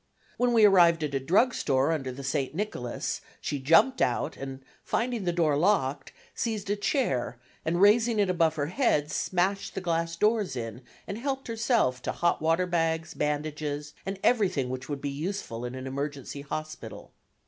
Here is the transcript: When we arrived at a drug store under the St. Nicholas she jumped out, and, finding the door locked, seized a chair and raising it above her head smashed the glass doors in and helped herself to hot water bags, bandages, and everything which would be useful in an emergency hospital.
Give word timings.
When 0.37 0.51
we 0.53 0.65
arrived 0.65 1.03
at 1.03 1.13
a 1.13 1.19
drug 1.19 1.53
store 1.53 1.91
under 1.91 2.11
the 2.11 2.23
St. 2.23 2.55
Nicholas 2.55 3.21
she 3.39 3.59
jumped 3.59 4.01
out, 4.01 4.35
and, 4.35 4.65
finding 4.83 5.25
the 5.25 5.31
door 5.31 5.55
locked, 5.55 6.11
seized 6.33 6.71
a 6.71 6.75
chair 6.75 7.37
and 7.63 7.79
raising 7.79 8.17
it 8.17 8.27
above 8.27 8.55
her 8.55 8.65
head 8.65 9.11
smashed 9.11 9.75
the 9.75 9.79
glass 9.81 10.15
doors 10.15 10.55
in 10.55 10.81
and 11.05 11.19
helped 11.19 11.47
herself 11.47 12.01
to 12.01 12.13
hot 12.13 12.41
water 12.41 12.65
bags, 12.65 13.13
bandages, 13.13 13.93
and 14.03 14.19
everything 14.23 14.69
which 14.71 14.89
would 14.89 15.01
be 15.01 15.11
useful 15.11 15.65
in 15.65 15.75
an 15.75 15.85
emergency 15.85 16.41
hospital. 16.41 17.11